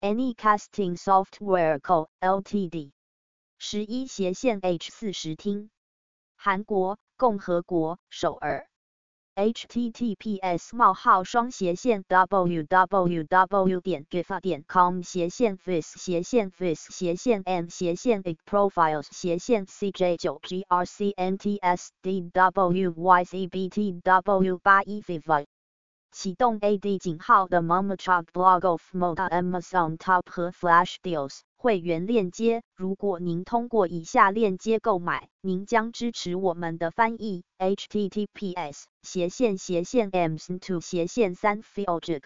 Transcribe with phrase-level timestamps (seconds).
[0.00, 2.08] Anycasting Software Co.
[2.20, 2.92] Ltd.
[3.58, 5.70] 十一斜线 H 四十厅，
[6.36, 8.68] 韩国共和国首尔。
[9.34, 13.80] https: 冒号双斜线 www.
[13.80, 14.40] 点 gifa.
[14.40, 21.88] 点 com 斜线 vis 斜线 vis 斜线 m 斜线 profiles 斜线 cj 九 grcnts
[22.84, 25.44] dwyzbtw 八一 viva
[26.10, 32.62] 启动 AD 井号的 Momachog Blog of Moda Amazon Top 和 Flash Deals 会员链接。
[32.74, 37.44] 如果您通过以下链接购买，您将支持我们的翻译。
[37.58, 42.22] https 斜线斜线 ms to 斜线三 filj。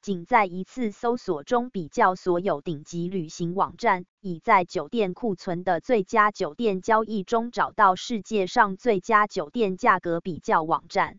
[0.00, 11.18] 仅在一次搜索中比较所有顶级旅行网站，已在酒店库存的最佳酒店交易中找到世界上最佳酒店价格比较网站。